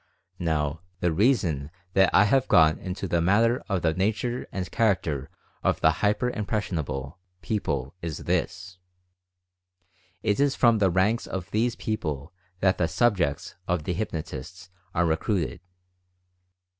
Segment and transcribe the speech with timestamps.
[0.39, 5.29] Now, the reason that I have gone into the matter of the nature and character
[5.61, 8.79] of the "hyper impression able" people is this:
[10.23, 15.05] It is from the ranks of these people that the "subjects" of the hypnotists are
[15.05, 15.61] re cruited.